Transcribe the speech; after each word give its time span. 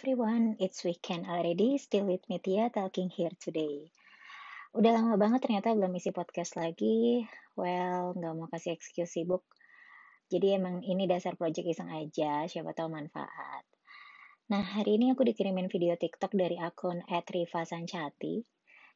everyone, 0.00 0.56
it's 0.56 0.80
weekend 0.80 1.28
already, 1.28 1.76
still 1.76 2.08
with 2.08 2.24
me 2.32 2.40
Tia 2.40 2.72
talking 2.72 3.12
here 3.12 3.36
today. 3.36 3.92
Udah 4.72 4.96
lama 4.96 5.20
banget 5.20 5.44
ternyata 5.44 5.76
belum 5.76 5.92
isi 5.92 6.08
podcast 6.08 6.56
lagi, 6.56 7.28
well 7.52 8.16
nggak 8.16 8.32
mau 8.32 8.48
kasih 8.48 8.72
excuse 8.72 9.12
sibuk. 9.12 9.44
Jadi 10.32 10.56
emang 10.56 10.80
ini 10.80 11.04
dasar 11.04 11.36
project 11.36 11.68
iseng 11.68 11.92
aja, 11.92 12.48
siapa 12.48 12.72
tahu 12.72 12.88
manfaat. 12.88 13.60
Nah 14.48 14.64
hari 14.64 14.96
ini 14.96 15.12
aku 15.12 15.20
dikirimin 15.20 15.68
video 15.68 15.92
TikTok 16.00 16.32
dari 16.32 16.56
akun 16.56 17.04
@riva_sanchati. 17.04 18.40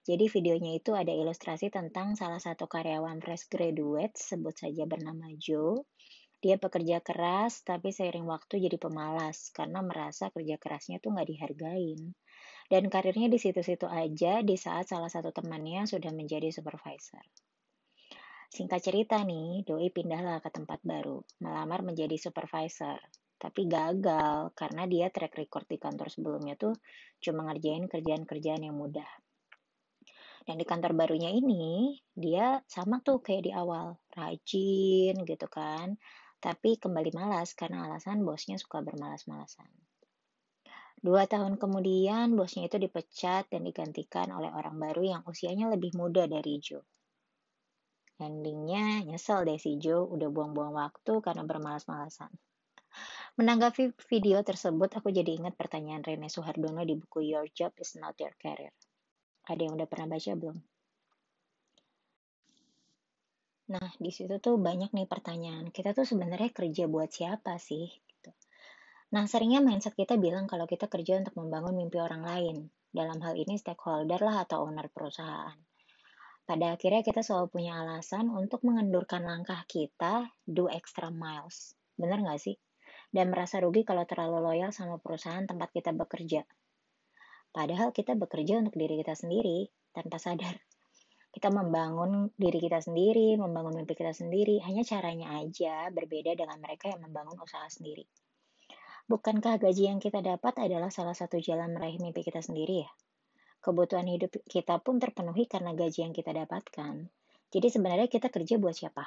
Jadi 0.08 0.24
videonya 0.32 0.72
itu 0.72 0.96
ada 0.96 1.12
ilustrasi 1.12 1.68
tentang 1.68 2.16
salah 2.16 2.40
satu 2.40 2.64
karyawan 2.64 3.20
fresh 3.20 3.52
graduate, 3.52 4.16
sebut 4.16 4.56
saja 4.56 4.88
bernama 4.88 5.28
Joe, 5.36 5.84
dia 6.44 6.60
pekerja 6.60 7.00
keras, 7.00 7.64
tapi 7.64 7.88
seiring 7.88 8.28
waktu 8.28 8.60
jadi 8.68 8.76
pemalas 8.76 9.48
karena 9.56 9.80
merasa 9.80 10.28
kerja 10.28 10.60
kerasnya 10.60 11.00
tuh 11.00 11.16
nggak 11.16 11.28
dihargain. 11.32 12.12
Dan 12.68 12.92
karirnya 12.92 13.32
di 13.32 13.40
situ-situ 13.40 13.88
aja 13.88 14.44
di 14.44 14.60
saat 14.60 14.92
salah 14.92 15.08
satu 15.08 15.32
temannya 15.32 15.88
sudah 15.88 16.12
menjadi 16.12 16.52
supervisor. 16.52 17.24
Singkat 18.52 18.80
cerita 18.84 19.16
nih, 19.24 19.64
Doi 19.64 19.88
pindahlah 19.88 20.44
ke 20.44 20.52
tempat 20.52 20.84
baru, 20.84 21.24
melamar 21.40 21.80
menjadi 21.80 22.20
supervisor. 22.20 23.00
Tapi 23.40 23.64
gagal 23.64 24.52
karena 24.52 24.84
dia 24.84 25.08
track 25.08 25.40
record 25.40 25.64
di 25.64 25.80
kantor 25.80 26.12
sebelumnya 26.12 26.60
tuh 26.60 26.76
cuma 27.24 27.48
ngerjain 27.48 27.88
kerjaan-kerjaan 27.88 28.68
yang 28.68 28.76
mudah. 28.76 29.08
Dan 30.44 30.60
di 30.60 30.68
kantor 30.68 30.92
barunya 30.92 31.32
ini, 31.32 31.96
dia 32.12 32.60
sama 32.68 33.00
tuh 33.00 33.24
kayak 33.24 33.48
di 33.48 33.52
awal, 33.56 33.96
rajin 34.12 35.16
gitu 35.24 35.48
kan, 35.48 35.96
tapi 36.44 36.76
kembali 36.76 37.16
malas 37.16 37.56
karena 37.56 37.88
alasan 37.88 38.20
bosnya 38.20 38.60
suka 38.60 38.84
bermalas-malasan. 38.84 39.64
Dua 41.00 41.24
tahun 41.24 41.56
kemudian, 41.56 42.36
bosnya 42.36 42.68
itu 42.68 42.76
dipecat 42.76 43.48
dan 43.48 43.64
digantikan 43.64 44.28
oleh 44.28 44.52
orang 44.52 44.76
baru 44.76 45.16
yang 45.16 45.22
usianya 45.24 45.72
lebih 45.72 45.96
muda 45.96 46.28
dari 46.28 46.60
Joe. 46.60 46.84
Endingnya 48.20 49.08
nyesel 49.08 49.48
deh 49.48 49.56
si 49.56 49.80
Joe 49.80 50.04
udah 50.04 50.28
buang-buang 50.28 50.76
waktu 50.76 51.24
karena 51.24 51.48
bermalas-malasan. 51.48 52.28
Menanggapi 53.40 53.96
video 54.06 54.44
tersebut, 54.44 55.00
aku 55.00 55.10
jadi 55.10 55.40
ingat 55.40 55.56
pertanyaan 55.56 56.04
Rene 56.04 56.28
Suhardono 56.28 56.84
di 56.84 56.94
buku 56.94 57.24
Your 57.24 57.48
Job 57.56 57.72
is 57.80 57.96
Not 57.96 58.20
Your 58.20 58.36
Career. 58.36 58.70
Ada 59.48 59.60
yang 59.64 59.80
udah 59.80 59.88
pernah 59.88 60.12
baca 60.12 60.32
belum? 60.36 60.73
Nah, 63.64 63.88
di 63.96 64.12
situ 64.12 64.36
tuh 64.44 64.60
banyak 64.60 64.92
nih 64.92 65.08
pertanyaan. 65.08 65.72
Kita 65.72 65.96
tuh 65.96 66.04
sebenarnya 66.04 66.52
kerja 66.52 66.84
buat 66.84 67.08
siapa 67.08 67.56
sih? 67.56 67.88
Gitu. 67.88 68.30
Nah, 69.16 69.24
seringnya 69.24 69.64
mindset 69.64 69.96
kita 69.96 70.20
bilang 70.20 70.44
kalau 70.44 70.68
kita 70.68 70.84
kerja 70.84 71.16
untuk 71.16 71.32
membangun 71.40 71.72
mimpi 71.72 71.96
orang 71.96 72.20
lain. 72.20 72.56
Dalam 72.92 73.24
hal 73.24 73.34
ini 73.40 73.56
stakeholder 73.56 74.20
lah 74.20 74.44
atau 74.44 74.68
owner 74.68 74.92
perusahaan. 74.92 75.56
Pada 76.44 76.76
akhirnya 76.76 77.00
kita 77.00 77.24
selalu 77.24 77.48
punya 77.48 77.80
alasan 77.80 78.28
untuk 78.28 78.60
mengendurkan 78.68 79.24
langkah 79.24 79.64
kita, 79.64 80.28
do 80.44 80.68
extra 80.68 81.08
miles. 81.08 81.72
Bener 81.96 82.20
nggak 82.20 82.36
sih? 82.36 82.60
Dan 83.08 83.32
merasa 83.32 83.64
rugi 83.64 83.80
kalau 83.80 84.04
terlalu 84.04 84.44
loyal 84.44 84.76
sama 84.76 85.00
perusahaan 85.00 85.48
tempat 85.48 85.72
kita 85.72 85.96
bekerja. 85.96 86.44
Padahal 87.48 87.96
kita 87.96 88.12
bekerja 88.12 88.60
untuk 88.60 88.76
diri 88.76 89.00
kita 89.00 89.16
sendiri, 89.16 89.72
tanpa 89.96 90.20
sadar 90.20 90.60
kita 91.44 91.60
membangun 91.60 92.32
diri 92.40 92.56
kita 92.56 92.80
sendiri, 92.80 93.36
membangun 93.36 93.76
mimpi 93.76 93.92
kita 93.92 94.16
sendiri, 94.16 94.64
hanya 94.64 94.80
caranya 94.80 95.36
aja 95.36 95.92
berbeda 95.92 96.32
dengan 96.32 96.56
mereka 96.56 96.88
yang 96.88 97.04
membangun 97.04 97.36
usaha 97.36 97.68
sendiri. 97.68 98.08
Bukankah 99.04 99.60
gaji 99.60 99.92
yang 99.92 100.00
kita 100.00 100.24
dapat 100.24 100.56
adalah 100.56 100.88
salah 100.88 101.12
satu 101.12 101.36
jalan 101.36 101.76
meraih 101.76 102.00
mimpi 102.00 102.24
kita 102.24 102.40
sendiri 102.40 102.88
ya? 102.88 102.90
Kebutuhan 103.60 104.08
hidup 104.08 104.32
kita 104.48 104.80
pun 104.80 104.96
terpenuhi 104.96 105.44
karena 105.44 105.76
gaji 105.76 106.08
yang 106.08 106.16
kita 106.16 106.32
dapatkan. 106.32 107.12
Jadi 107.52 107.68
sebenarnya 107.68 108.08
kita 108.08 108.32
kerja 108.32 108.56
buat 108.56 108.72
siapa? 108.72 109.04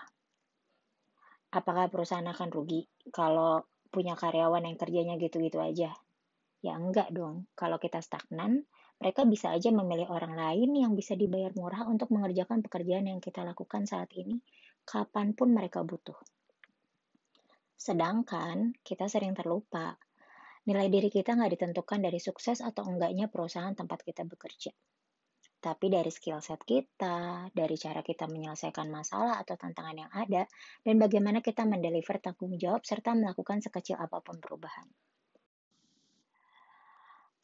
Apakah 1.58 1.90
perusahaan 1.90 2.22
akan 2.22 2.54
rugi 2.54 2.86
kalau 3.10 3.66
punya 3.90 4.14
karyawan 4.14 4.62
yang 4.62 4.78
kerjanya 4.78 5.18
gitu-gitu 5.18 5.58
aja? 5.58 5.90
Ya 6.62 6.78
enggak 6.78 7.10
dong. 7.10 7.50
Kalau 7.58 7.82
kita 7.82 7.98
stagnan, 7.98 8.70
mereka 8.98 9.30
bisa 9.30 9.54
aja 9.54 9.70
memilih 9.70 10.10
orang 10.10 10.34
lain 10.34 10.74
yang 10.74 10.98
bisa 10.98 11.14
dibayar 11.14 11.54
murah 11.54 11.86
untuk 11.86 12.10
mengerjakan 12.10 12.66
pekerjaan 12.66 13.06
yang 13.06 13.22
kita 13.22 13.46
lakukan 13.46 13.86
saat 13.86 14.10
ini, 14.18 14.42
kapan 14.82 15.38
pun 15.38 15.54
mereka 15.54 15.86
butuh. 15.86 16.18
Sedangkan 17.78 18.74
kita 18.82 19.06
sering 19.06 19.38
terlupa, 19.38 19.94
nilai 20.66 20.90
diri 20.90 21.14
kita 21.14 21.38
nggak 21.38 21.52
ditentukan 21.54 22.00
dari 22.02 22.18
sukses 22.18 22.58
atau 22.66 22.90
enggaknya 22.90 23.30
perusahaan 23.30 23.78
tempat 23.78 24.02
kita 24.02 24.26
bekerja. 24.26 24.74
Tapi 25.58 25.86
dari 25.94 26.10
skill 26.10 26.42
set 26.42 26.66
kita, 26.66 27.50
dari 27.54 27.78
cara 27.78 28.02
kita 28.02 28.26
menyelesaikan 28.26 28.90
masalah 28.90 29.38
atau 29.42 29.58
tantangan 29.58 29.98
yang 30.06 30.12
ada, 30.14 30.50
dan 30.82 30.96
bagaimana 30.98 31.46
kita 31.46 31.70
mendeliver 31.70 32.18
tanggung 32.18 32.58
jawab 32.58 32.82
serta 32.82 33.14
melakukan 33.14 33.62
sekecil 33.62 33.98
apa 33.98 34.22
pun 34.26 34.42
perubahan 34.42 34.90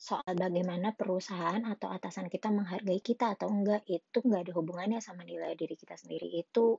soal 0.03 0.36
bagaimana 0.36 0.91
perusahaan 0.91 1.64
atau 1.64 1.88
atasan 1.88 2.28
kita 2.28 2.52
menghargai 2.52 3.00
kita 3.00 3.40
atau 3.40 3.47
enggak 3.47 3.88
itu 3.88 4.19
enggak 4.19 4.52
ada 4.52 4.53
hubungannya 4.59 5.00
sama 5.00 5.24
nilai 5.24 5.56
diri 5.56 5.80
kita 5.80 5.96
sendiri. 5.96 6.28
Itu 6.44 6.75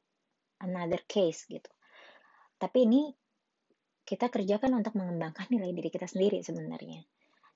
another 0.61 1.01
case 1.09 1.49
gitu. 1.49 1.73
Tapi 2.61 2.85
ini 2.85 3.09
kita 4.05 4.29
kerjakan 4.29 4.77
untuk 4.77 5.01
mengembangkan 5.01 5.49
nilai 5.49 5.73
diri 5.73 5.89
kita 5.89 6.05
sendiri 6.05 6.45
sebenarnya. 6.45 7.01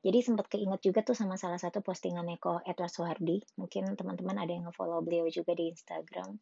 Jadi 0.00 0.18
sempat 0.24 0.48
keinget 0.48 0.80
juga 0.80 1.04
tuh 1.04 1.12
sama 1.12 1.36
salah 1.36 1.60
satu 1.60 1.84
postingan 1.84 2.24
Eko 2.32 2.64
Edward 2.64 2.88
Suhardi. 2.88 3.44
Mungkin 3.60 3.92
teman-teman 3.92 4.40
ada 4.40 4.48
yang 4.48 4.64
nge-follow 4.72 5.04
beliau 5.04 5.28
juga 5.28 5.52
di 5.52 5.68
Instagram. 5.68 6.40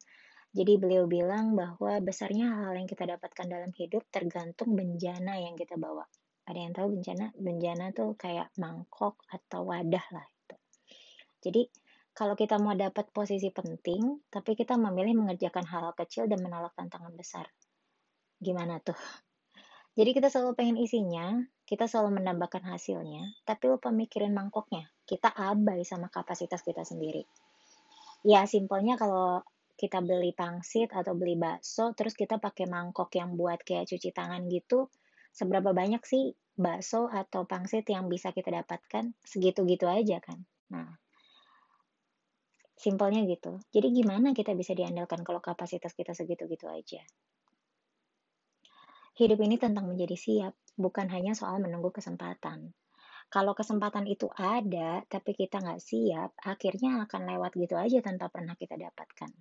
Jadi 0.55 0.73
beliau 0.79 1.11
bilang 1.11 1.59
bahwa 1.59 1.99
besarnya 1.99 2.47
hal 2.63 2.79
yang 2.79 2.87
kita 2.87 3.03
dapatkan 3.11 3.47
dalam 3.51 3.75
hidup 3.75 4.07
tergantung 4.07 4.79
bencana 4.79 5.43
yang 5.43 5.59
kita 5.59 5.75
bawa 5.75 6.07
ada 6.47 6.59
yang 6.59 6.73
tahu 6.73 6.95
bencana? 6.95 7.35
Bencana 7.35 7.91
tuh 7.91 8.15
kayak 8.15 8.55
mangkok 8.63 9.19
atau 9.29 9.67
wadah 9.67 10.07
lah 10.15 10.27
itu. 10.27 10.57
Jadi 11.43 11.63
kalau 12.17 12.39
kita 12.39 12.57
mau 12.63 12.73
dapat 12.73 13.11
posisi 13.11 13.51
penting 13.51 14.31
tapi 14.31 14.55
kita 14.55 14.79
memilih 14.79 15.19
mengerjakan 15.19 15.67
hal, 15.67 15.91
-hal 15.91 15.95
kecil 15.99 16.31
dan 16.31 16.41
menolak 16.41 16.73
tantangan 16.79 17.13
besar. 17.13 17.51
Gimana 18.39 18.79
tuh? 18.79 18.97
Jadi 19.97 20.13
kita 20.13 20.29
selalu 20.29 20.53
pengen 20.55 20.77
isinya 20.79 21.41
kita 21.67 21.91
selalu 21.91 22.23
menambahkan 22.23 22.63
hasilnya 22.63 23.43
tapi 23.43 23.67
lupa 23.67 23.91
mikirin 23.91 24.31
mangkoknya. 24.31 24.87
Kita 25.03 25.35
abai 25.35 25.83
sama 25.83 26.07
kapasitas 26.13 26.63
kita 26.63 26.87
sendiri. 26.87 27.27
Ya 28.23 28.47
simpelnya 28.47 28.95
kalau 28.95 29.43
kita 29.77 30.01
beli 30.01 30.33
pangsit 30.33 30.89
atau 30.89 31.13
beli 31.13 31.37
bakso 31.37 31.93
terus 31.93 32.17
kita 32.17 32.41
pakai 32.41 32.65
mangkok 32.65 33.13
yang 33.13 33.37
buat 33.37 33.61
kayak 33.61 33.93
cuci 33.93 34.09
tangan 34.13 34.49
gitu 34.49 34.89
seberapa 35.37 35.77
banyak 35.77 36.01
sih 36.09 36.33
bakso 36.57 37.13
atau 37.13 37.45
pangsit 37.45 37.85
yang 37.93 38.09
bisa 38.09 38.33
kita 38.33 38.49
dapatkan? 38.49 39.13
Segitu-gitu 39.21 39.85
aja 39.85 40.17
kan. 40.25 40.41
Nah 40.73 40.97
simpelnya 42.77 43.25
gitu. 43.25 43.61
Jadi 43.73 43.89
gimana 43.93 44.37
kita 44.37 44.53
bisa 44.53 44.73
diandalkan 44.77 45.25
kalau 45.25 45.41
kapasitas 45.41 45.93
kita 45.97 46.13
segitu-gitu 46.13 46.69
aja? 46.69 47.01
Hidup 49.17 49.41
ini 49.41 49.57
tentang 49.57 49.89
menjadi 49.89 50.17
siap 50.17 50.53
bukan 50.77 51.09
hanya 51.09 51.33
soal 51.33 51.57
menunggu 51.57 51.89
kesempatan. 51.89 52.77
Kalau 53.33 53.57
kesempatan 53.57 54.05
itu 54.09 54.29
ada 54.37 55.05
tapi 55.09 55.33
kita 55.33 55.61
nggak 55.61 55.81
siap 55.81 56.37
akhirnya 56.41 57.05
akan 57.09 57.23
lewat 57.25 57.53
gitu 57.57 57.75
aja 57.81 58.05
tanpa 58.05 58.29
pernah 58.29 58.55
kita 58.55 58.77
dapatkan 58.77 59.33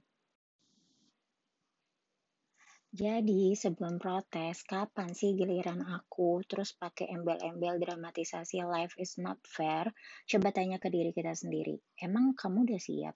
jadi 2.95 3.51
sebelum 3.59 3.99
protes, 3.99 4.63
kapan 4.63 5.11
sih 5.11 5.35
giliran 5.35 5.83
aku 5.83 6.39
terus 6.47 6.71
pakai 6.71 7.11
embel-embel 7.11 7.75
dramatisasi 7.75 8.63
life 8.63 8.95
is 8.95 9.19
not 9.19 9.35
fair? 9.43 9.91
Coba 10.23 10.55
tanya 10.55 10.79
ke 10.79 10.87
diri 10.87 11.11
kita 11.11 11.35
sendiri. 11.35 11.75
Emang 11.99 12.31
kamu 12.39 12.63
udah 12.63 12.79
siap? 12.79 13.15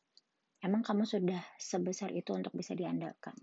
Emang 0.59 0.83
kamu 0.83 1.07
sudah 1.07 1.39
sebesar 1.55 2.11
itu 2.11 2.35
untuk 2.35 2.51
bisa 2.51 2.75
diandalkan? 2.75 3.39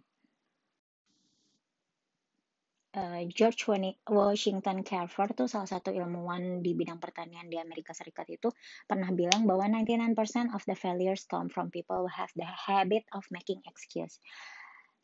Uh, 2.92 3.24
George 3.32 3.64
Washington 4.04 4.84
Carver 4.84 5.32
tuh 5.32 5.48
salah 5.48 5.68
satu 5.68 5.88
ilmuwan 5.88 6.60
di 6.60 6.76
bidang 6.76 7.00
pertanian 7.00 7.48
di 7.48 7.56
Amerika 7.56 7.96
Serikat 7.96 8.28
itu 8.28 8.52
pernah 8.84 9.08
bilang 9.12 9.48
bahwa 9.48 9.64
99% 9.72 10.52
of 10.52 10.60
the 10.68 10.76
failures 10.76 11.24
come 11.24 11.48
from 11.48 11.72
people 11.72 12.04
who 12.04 12.12
have 12.12 12.32
the 12.36 12.44
habit 12.44 13.08
of 13.16 13.24
making 13.32 13.64
excuse. 13.64 14.20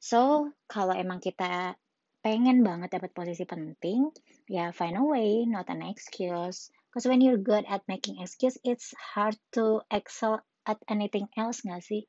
So, 0.03 0.51
kalau 0.67 0.99
emang 0.99 1.23
kita 1.23 1.79
pengen 2.27 2.67
banget 2.67 2.99
dapat 2.99 3.15
posisi 3.15 3.47
penting, 3.47 4.11
ya 4.51 4.75
find 4.75 4.99
a 4.99 5.05
way, 5.07 5.47
not 5.47 5.71
an 5.71 5.87
excuse. 5.87 6.75
Because 6.91 7.07
when 7.07 7.23
you're 7.23 7.39
good 7.39 7.63
at 7.71 7.87
making 7.87 8.19
excuse, 8.19 8.59
it's 8.67 8.91
hard 8.99 9.39
to 9.55 9.87
excel 9.95 10.43
at 10.67 10.83
anything 10.91 11.31
else 11.39 11.63
nggak 11.63 11.87
sih? 11.87 12.03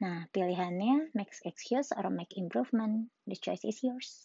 Nah, 0.00 0.24
pilihannya 0.32 1.12
make 1.12 1.28
excuse 1.44 1.92
or 1.92 2.08
make 2.08 2.32
improvement. 2.32 3.12
The 3.28 3.36
choice 3.36 3.60
is 3.68 3.84
yours. 3.84 4.24